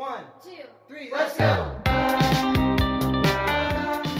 [0.00, 1.76] One, two, three, let's go!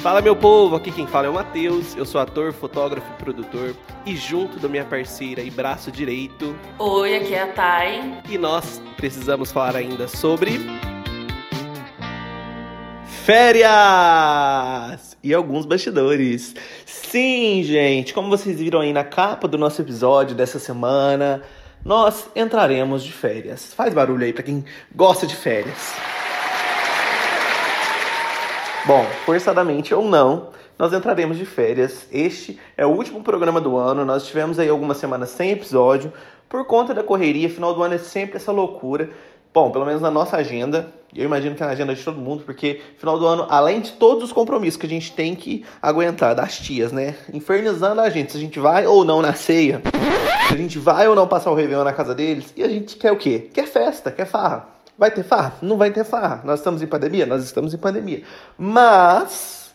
[0.03, 3.75] Fala meu povo, aqui quem fala é o Matheus, eu sou ator, fotógrafo e produtor
[4.04, 6.54] e junto da minha parceira e braço direito.
[6.79, 8.21] Oi, aqui é a Thay.
[8.29, 10.61] E nós precisamos falar ainda sobre
[13.25, 13.71] férias
[15.25, 16.55] e alguns bastidores.
[16.85, 21.43] Sim, gente, como vocês viram aí na capa do nosso episódio dessa semana,
[21.85, 23.73] nós entraremos de férias.
[23.73, 25.95] Faz barulho aí para quem gosta de férias.
[28.87, 30.48] Bom, forçadamente ou não,
[30.79, 32.07] nós entraremos de férias.
[32.11, 34.05] Este é o último programa do ano.
[34.05, 36.12] Nós tivemos aí algumas semanas sem episódio
[36.48, 37.48] por conta da correria.
[37.48, 39.10] Final do ano é sempre essa loucura.
[39.52, 42.45] Bom, pelo menos na nossa agenda, eu imagino que é na agenda de todo mundo,
[42.45, 46.36] porque final do ano, além de todos os compromissos que a gente tem que aguentar
[46.36, 47.16] das tias, né?
[47.32, 49.82] Infernizando a gente, se a gente vai ou não na ceia,
[50.46, 52.96] se a gente vai ou não passar o Réveillon na casa deles, e a gente
[52.96, 53.50] quer o quê?
[53.52, 54.68] Quer festa, quer farra.
[54.96, 55.54] Vai ter farra?
[55.60, 56.42] Não vai ter farra.
[56.45, 57.26] Nós estamos em pandemia?
[57.26, 58.23] Nós estamos em pandemia.
[58.56, 59.74] Mas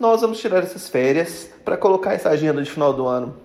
[0.00, 3.36] nós vamos tirar essas férias para colocar essa agenda de final do ano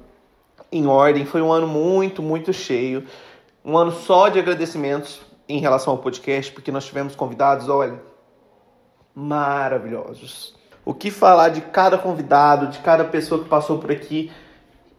[0.71, 1.25] em ordem.
[1.25, 3.03] Foi um ano muito, muito cheio.
[3.63, 7.99] Um ano só de agradecimentos em relação ao podcast, porque nós tivemos convidados, olha,
[9.13, 10.55] maravilhosos.
[10.83, 14.31] O que falar de cada convidado, de cada pessoa que passou por aqui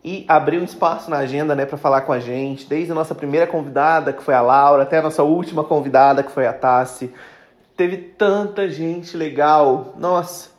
[0.02, 3.14] e abriu um espaço na agenda, né, para falar com a gente, desde a nossa
[3.14, 7.12] primeira convidada, que foi a Laura, até a nossa última convidada, que foi a Tassi.
[7.76, 9.94] Teve tanta gente legal.
[9.98, 10.50] Nossa,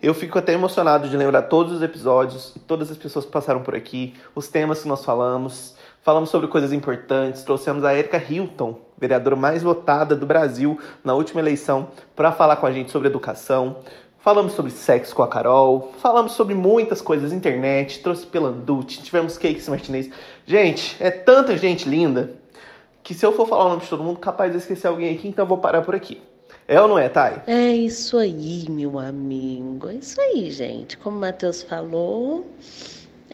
[0.00, 3.62] eu fico até emocionado de lembrar todos os episódios e todas as pessoas que passaram
[3.62, 5.74] por aqui, os temas que nós falamos.
[6.02, 11.40] Falamos sobre coisas importantes, trouxemos a Erika Hilton, vereadora mais votada do Brasil na última
[11.40, 13.76] eleição, para falar com a gente sobre educação.
[14.18, 19.68] Falamos sobre sexo com a Carol, falamos sobre muitas coisas, internet, trouxe Pelanducci, tivemos Cakes
[19.68, 20.10] Martinez.
[20.44, 22.32] Gente, é tanta gente linda
[23.00, 25.28] que se eu for falar o nome de todo mundo, capaz de esquecer alguém aqui,
[25.28, 26.20] então eu vou parar por aqui.
[26.66, 27.42] É ou não é, Thay?
[27.46, 29.88] É isso aí, meu amigo.
[29.88, 30.96] É isso aí, gente.
[30.96, 32.44] Como o Matheus falou,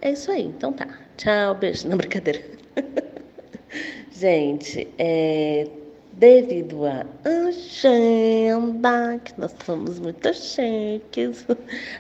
[0.03, 0.45] é isso aí.
[0.45, 1.08] Então tá.
[1.19, 1.89] Tchau, beijo.
[1.89, 2.41] Não, brincadeira.
[4.13, 5.67] gente, é,
[6.13, 11.45] devido à agenda, que nós somos muito chiques,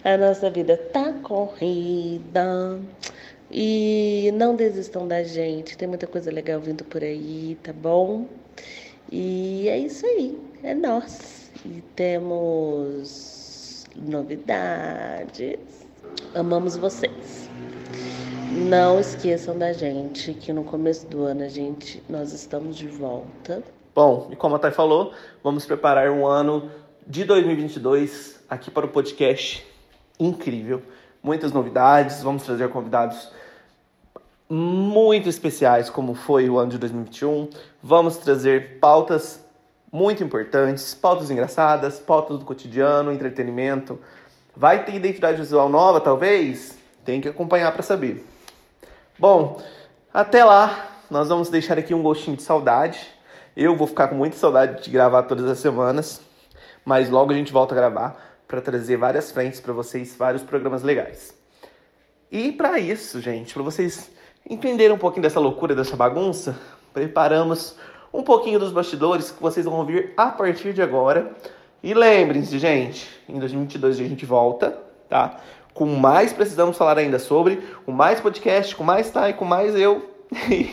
[0.04, 2.78] a nossa vida tá corrida.
[3.50, 8.24] E não desistam da gente, tem muita coisa legal vindo por aí, tá bom?
[9.10, 11.50] E é isso aí, é nós.
[11.66, 15.58] E temos novidades.
[16.36, 17.47] Amamos vocês.
[18.58, 23.62] Não esqueçam da gente que no começo do ano a gente nós estamos de volta.
[23.94, 25.12] Bom, e como a Thay falou,
[25.44, 26.68] vamos preparar um ano
[27.06, 29.64] de 2022 aqui para o podcast
[30.18, 30.82] incrível.
[31.22, 33.30] Muitas novidades, vamos trazer convidados
[34.50, 37.48] muito especiais, como foi o ano de 2021.
[37.80, 39.40] Vamos trazer pautas
[39.90, 44.00] muito importantes, pautas engraçadas, pautas do cotidiano, entretenimento.
[44.54, 46.76] Vai ter identidade visual nova, talvez?
[47.04, 48.26] Tem que acompanhar para saber.
[49.20, 49.60] Bom,
[50.14, 53.04] até lá, nós vamos deixar aqui um gostinho de saudade.
[53.56, 56.20] Eu vou ficar com muita saudade de gravar todas as semanas,
[56.84, 60.84] mas logo a gente volta a gravar para trazer várias frentes para vocês, vários programas
[60.84, 61.36] legais.
[62.30, 64.08] E para isso, gente, para vocês
[64.48, 66.56] entenderem um pouquinho dessa loucura, dessa bagunça,
[66.94, 67.74] preparamos
[68.14, 71.32] um pouquinho dos bastidores que vocês vão ouvir a partir de agora.
[71.82, 75.40] E lembrem-se, gente, em 2022 a gente volta, tá?
[75.78, 80.10] Com mais precisamos falar ainda sobre, com mais podcast, com mais Thay, com mais eu
[80.50, 80.68] e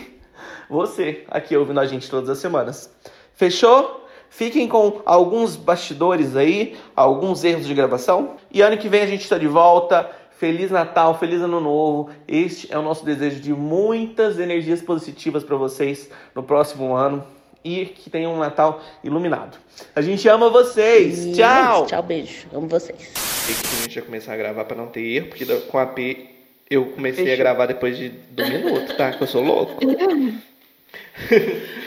[0.67, 2.91] você aqui ouvindo a gente todas as semanas.
[3.35, 4.03] Fechou?
[4.31, 8.38] Fiquem com alguns bastidores aí, alguns erros de gravação.
[8.51, 10.09] E ano que vem a gente está de volta.
[10.39, 12.09] Feliz Natal, feliz Ano Novo.
[12.27, 17.23] Este é o nosso desejo de muitas energias positivas para vocês no próximo ano
[17.65, 19.57] e que tenham um Natal iluminado.
[19.95, 21.25] A gente ama vocês.
[21.25, 21.87] E Tchau.
[21.87, 22.45] Tchau, beijo.
[22.53, 23.11] Amo vocês.
[23.15, 25.87] Sei que a gente ia começar a gravar para não ter erro, porque com a
[25.87, 26.27] P
[26.69, 29.11] eu comecei a gravar depois de do minuto, tá?
[29.11, 29.79] Que eu sou louco.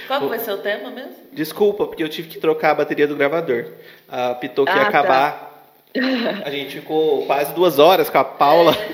[0.08, 1.12] Qual que vai ser o tema mesmo?
[1.32, 3.66] Desculpa, porque eu tive que trocar a bateria do gravador.
[4.08, 4.88] A pitou que ia Ah, tá.
[4.88, 5.48] acabar.
[6.44, 8.74] A gente ficou quase duas horas com a Paula.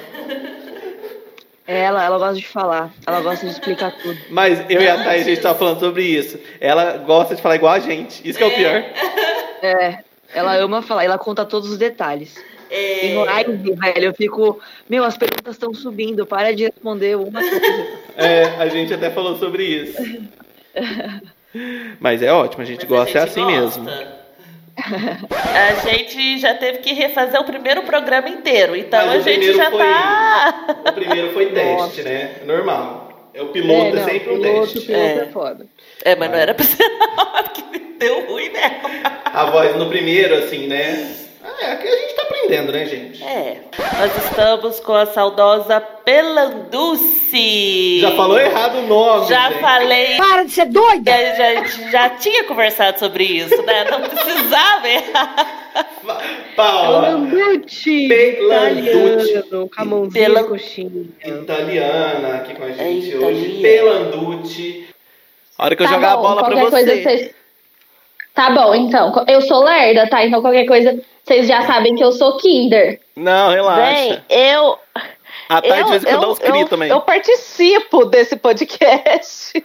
[1.66, 4.18] Ela, ela gosta de falar, ela gosta de explicar tudo.
[4.28, 6.38] Mas eu e a Thay, a gente tava falando sobre isso.
[6.60, 8.26] Ela gosta de falar igual a gente.
[8.28, 8.84] Isso que é o pior.
[9.62, 9.98] É,
[10.34, 12.34] ela ama falar, ela conta todos os detalhes.
[12.70, 17.16] É, E no live, velho, eu fico, meu, as perguntas estão subindo, para de responder
[17.16, 17.88] uma coisa.
[18.16, 19.96] É, a gente até falou sobre isso.
[22.00, 23.80] Mas é ótimo, a gente mas gosta, a é gente assim gosta.
[23.80, 24.08] mesmo.
[25.54, 29.70] A gente já teve que refazer o primeiro programa inteiro, então Mas a gente já
[29.70, 30.66] foi- tá.
[30.88, 32.02] O primeiro foi teste, Nossa.
[32.02, 32.30] né?
[32.44, 33.30] Normal.
[33.32, 34.80] É o piloto, é, não, sempre um piloto, teste.
[34.86, 35.14] piloto é.
[35.22, 35.26] É.
[35.26, 35.66] foda.
[36.04, 37.62] É, mas não era pra ser na hora que
[37.98, 38.80] deu ruim, né?
[39.24, 41.16] A voz no primeiro, assim, né?
[41.42, 42.13] Ah, é, aqui a gente
[42.44, 43.22] aprendendo, né, gente?
[43.22, 43.56] É.
[43.98, 48.00] Nós estamos com a saudosa Pelanduce.
[48.00, 49.28] Já falou errado o nome.
[49.28, 49.60] Já gente.
[49.60, 50.16] falei.
[50.16, 51.12] Para de ser doida!
[51.14, 53.84] A gente já tinha conversado sobre isso, né?
[53.90, 55.60] Não precisava errar.
[56.54, 59.30] Paula, Pelanducci, Pelanducci.
[59.30, 61.04] italiano, com a mãozinha Pela- de coxinha.
[61.24, 63.58] italiana aqui com a gente É hoje.
[63.60, 64.86] Pelanducci.
[65.58, 66.70] A hora que eu Tá jogar a bom, bola pra você.
[66.70, 67.34] coisa vocês-
[68.34, 69.24] Tá bom, então.
[69.28, 70.24] Eu sou lerda, tá?
[70.24, 73.00] Então qualquer coisa, vocês já sabem que eu sou kinder.
[73.16, 73.80] Não, relaxa.
[73.80, 74.78] Bem, eu.
[75.48, 76.90] tarde, eu, de vez em quando, dá eu, uns cri eu, também.
[76.90, 79.64] eu participo desse podcast.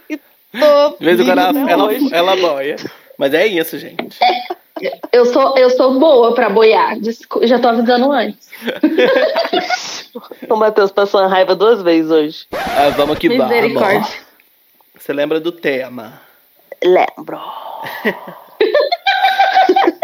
[0.58, 2.76] Tô De vez em quando ela, ela, ela boia.
[3.18, 4.18] Mas é isso, gente.
[5.12, 6.96] Eu sou, eu sou boa pra boiar.
[7.42, 8.48] Já tô avisando antes.
[10.48, 12.46] O Matheus passou a raiva duas vezes hoje.
[12.52, 13.46] Ah, vamos que vamos.
[13.46, 14.18] Misericórdia.
[14.98, 16.20] Você lembra do tema?
[16.82, 17.40] Lembro.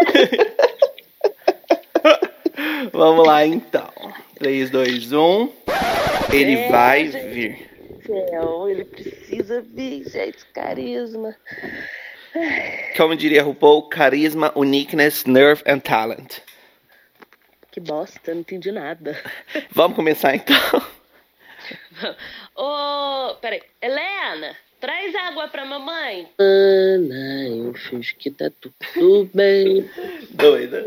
[2.97, 3.93] Vamos lá, então.
[4.39, 5.53] 3, 2, 1.
[6.33, 7.69] Ele vai vir.
[8.03, 11.35] Céu, ele precisa vir, gente, carisma.
[12.97, 16.39] Como diria RuPaul, carisma, uniqueness, nerve and talent.
[17.71, 19.15] Que bosta, não entendi nada.
[19.69, 20.57] Vamos começar, então.
[22.55, 23.61] Ô, peraí.
[23.79, 26.27] Helena, traz água pra mamãe.
[26.39, 29.87] Ana, eu fiz que tá tudo bem.
[30.31, 30.83] Doida.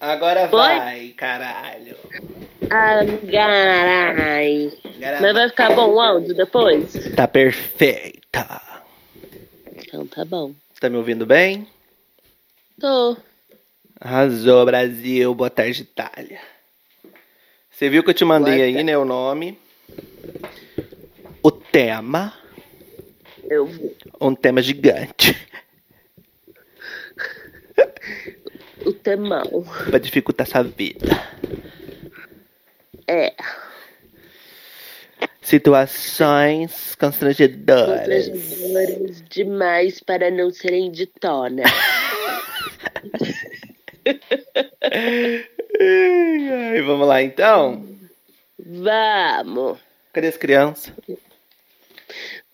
[0.00, 1.96] Agora vai, caralho.
[2.70, 4.72] Ah, carai.
[4.96, 6.92] Agora Mas vai ficar bom o áudio depois?
[7.14, 8.60] Tá perfeita.
[9.76, 10.52] Então tá bom.
[10.80, 11.66] Tá me ouvindo bem?
[12.80, 13.16] Tô.
[14.00, 15.34] Arrasou, Brasil.
[15.34, 16.40] Boa tarde, Itália.
[17.70, 18.84] Você viu que eu te mandei Boa aí, tarde.
[18.84, 19.58] né, o nome?
[21.42, 22.32] O tema.
[23.48, 23.96] Eu vi.
[24.20, 25.36] Um tema gigante.
[29.02, 29.64] Temão.
[29.88, 31.06] Pra dificultar sua vida.
[33.06, 33.34] É.
[35.40, 38.28] Situações constrangedoras.
[38.28, 41.62] Constrangedores demais para não serem de tona.
[45.80, 47.86] Ai, ai, vamos lá, então.
[48.58, 49.78] Vamos.
[50.12, 50.92] Cadê as crianças?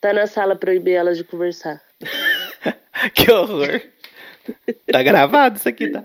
[0.01, 1.83] Tá na sala proibir elas de conversar.
[3.15, 3.81] que horror.
[4.91, 6.03] Tá gravado isso aqui, tá?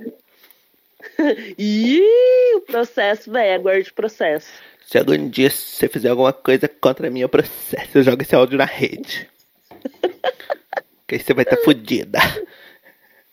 [1.57, 1.99] Ih,
[2.57, 3.55] o processo, velho.
[3.55, 4.51] Aguarde o processo.
[4.85, 7.97] Se algum dia você fizer alguma coisa contra mim, eu processo.
[7.97, 9.29] Eu jogo esse áudio na rede.
[11.07, 12.19] que aí você vai estar tá fodida.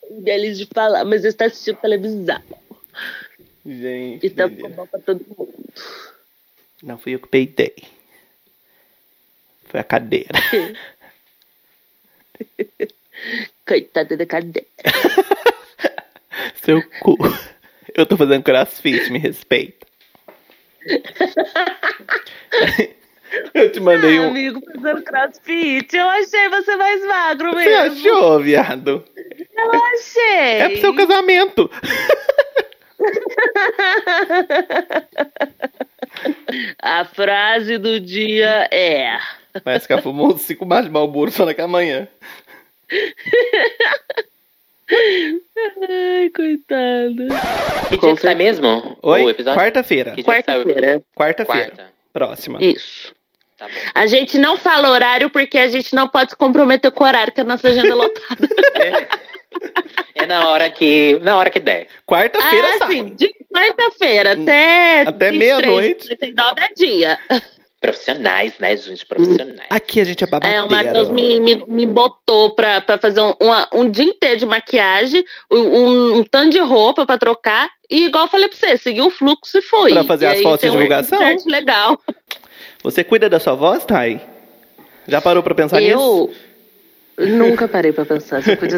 [0.09, 2.41] Deles de falar, mas está assistindo televisão.
[3.65, 4.25] Gente.
[4.25, 4.69] Então beleza.
[4.69, 5.53] ficou bom pra todo mundo.
[6.81, 7.75] Não fui eu que peidei.
[9.65, 10.39] Foi a cadeira.
[13.65, 14.67] Coitada da cadeira.
[16.63, 17.17] Seu cu.
[17.95, 19.85] Eu tô fazendo crossfit, me respeita.
[23.53, 24.27] Eu te mandei Ah, um.
[24.29, 25.95] amigo, fazendo crossfit.
[25.95, 28.09] Eu achei você mais magro Você mesmo.
[28.09, 29.05] achou, viado?
[29.55, 30.59] Eu achei.
[30.59, 31.71] É pro seu casamento.
[36.81, 39.17] A frase do dia é.
[39.63, 42.07] Parece que ela fumou cinco mais de malboro só naquela manhã.
[45.89, 47.27] Ai, coitada.
[47.89, 48.97] Que dia que sai mesmo?
[49.01, 49.33] Oi?
[49.33, 50.15] Quarta-feira.
[50.23, 51.03] Quarta-feira.
[51.15, 51.45] Quarta-feira.
[51.45, 51.91] Quarta.
[52.11, 52.57] Próxima.
[52.61, 53.13] Isso.
[53.57, 53.73] Tá bom.
[53.93, 57.31] A gente não fala horário porque a gente não pode se comprometer com o horário,
[57.31, 58.47] que a nossa agenda é lotada.
[60.15, 61.19] É na hora que.
[61.21, 61.87] Na hora que der.
[62.05, 62.91] Quarta-feira ah, sai.
[62.91, 65.01] sim, de quarta-feira até.
[65.01, 66.07] Até 23, meia-noite.
[66.07, 67.19] 39 é dia.
[67.81, 69.03] Profissionais, né, gente?
[69.07, 69.67] Profissionais.
[69.71, 70.63] Aqui a gente é babadeiro.
[70.63, 74.37] É, o Matheus me, me, me botou pra, pra fazer um, uma- um dia inteiro
[74.37, 78.55] de maquiagem, um, um, um tanto de roupa pra trocar, e igual eu falei pra
[78.55, 79.93] você, seguiu o fluxo e foi.
[79.93, 81.17] Pra fazer E as aí fotos de um divulgação?
[81.23, 81.99] insert legal.
[82.83, 84.21] Você cuida da sua voz, Thay?
[85.07, 86.29] Já parou pra pensar nisso?
[87.17, 88.77] Eu nunca parei pra pensar se eu podia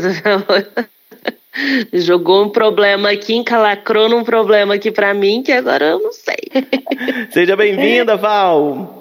[1.94, 6.36] Jogou um problema aqui, encalacrou num problema aqui pra mim, que agora eu não sei.
[7.32, 9.00] Seja bem-vinda, Val.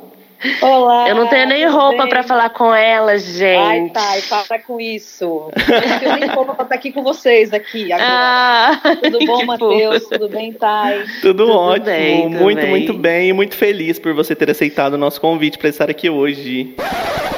[0.60, 1.08] Olá.
[1.08, 3.92] Eu não tenho nem roupa pra falar com ela, Ai, gente.
[3.92, 5.24] Thay, para com isso.
[5.24, 5.52] Eu
[5.88, 8.08] não tenho nem roupa pra estar aqui com vocês aqui agora.
[8.10, 10.08] Ah, Tudo bom, que Matheus?
[10.08, 11.04] Tudo bem, Thay?
[11.20, 11.84] Tudo, Tudo ótimo.
[11.86, 12.70] bem, tudo muito, bem.
[12.70, 16.10] muito bem e muito feliz por você ter aceitado o nosso convite para estar aqui
[16.10, 16.74] hoje.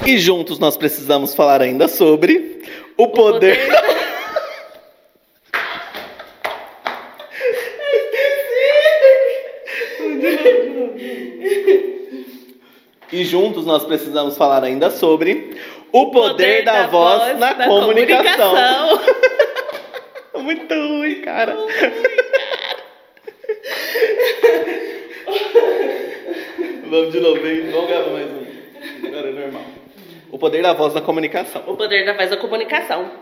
[0.07, 2.63] E juntos nós precisamos falar ainda sobre
[2.97, 3.69] o poder.
[13.15, 15.57] E juntos nós precisamos falar ainda sobre
[15.93, 19.01] o poder, da, voz, na, comunicação.
[20.43, 21.57] Muito ruim, cara.
[26.91, 27.71] Vamos de novo, hein?
[27.71, 29.07] Vamos gravar mais um.
[29.07, 29.63] Agora é normal.
[30.33, 31.63] O poder da voz na comunicação.
[31.69, 33.13] O poder da voz da comunicação.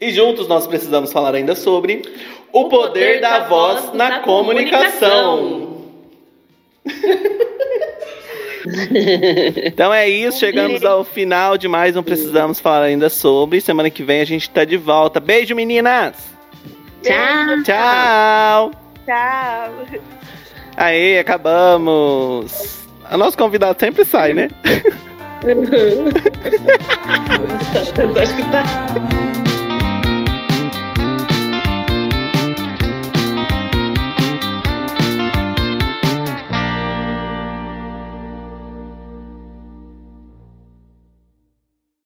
[0.00, 2.00] E juntos nós precisamos falar ainda sobre
[2.50, 5.76] o, poder, da, voz na, comunicação.
[9.64, 13.60] então é isso, chegamos ao final de mais um Precisamos Falar Ainda Sobre.
[13.60, 15.20] Semana que vem a gente tá de volta.
[15.20, 16.16] Beijo, meninas!
[17.02, 17.62] Tchau.
[17.62, 18.72] Tchau!
[19.04, 20.00] Tchau.
[20.76, 22.84] Aí, acabamos!
[23.08, 24.50] A nossa convidada sempre sai, né?
[28.20, 28.64] Acho que tá.